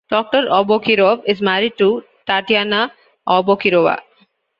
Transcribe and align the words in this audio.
Toktar 0.11 0.47
Aubakirov 0.49 1.21
is 1.27 1.43
married 1.43 1.77
to 1.77 2.01
Tatyana 2.25 2.91
Aubakirova. 3.29 3.99